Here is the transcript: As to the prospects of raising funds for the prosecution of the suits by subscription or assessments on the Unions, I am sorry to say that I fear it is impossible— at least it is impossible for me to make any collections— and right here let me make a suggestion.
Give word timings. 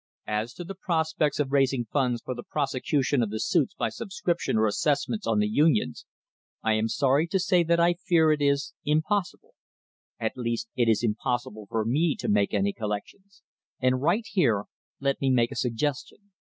As 0.25 0.55
to 0.55 0.63
the 0.63 0.73
prospects 0.73 1.39
of 1.39 1.51
raising 1.51 1.85
funds 1.85 2.23
for 2.23 2.33
the 2.33 2.41
prosecution 2.41 3.21
of 3.21 3.29
the 3.29 3.39
suits 3.39 3.75
by 3.75 3.89
subscription 3.89 4.57
or 4.57 4.65
assessments 4.65 5.27
on 5.27 5.37
the 5.37 5.47
Unions, 5.47 6.07
I 6.63 6.73
am 6.73 6.87
sorry 6.87 7.27
to 7.27 7.37
say 7.37 7.61
that 7.65 7.79
I 7.79 7.93
fear 7.93 8.31
it 8.31 8.41
is 8.41 8.73
impossible— 8.83 9.53
at 10.27 10.35
least 10.35 10.69
it 10.75 10.89
is 10.89 11.03
impossible 11.03 11.67
for 11.69 11.85
me 11.85 12.15
to 12.15 12.27
make 12.27 12.51
any 12.51 12.73
collections— 12.73 13.43
and 13.79 14.01
right 14.01 14.25
here 14.27 14.63
let 14.99 15.21
me 15.21 15.29
make 15.29 15.51
a 15.51 15.55
suggestion. 15.55 16.31